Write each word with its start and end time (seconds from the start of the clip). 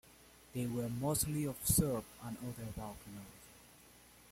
They 0.55 0.65
were 0.65 0.89
mostly 0.89 1.45
of 1.45 1.57
Serb 1.63 2.03
and 2.23 2.35
other 2.39 2.65
Balkan 2.75 3.13
origin. 3.17 3.39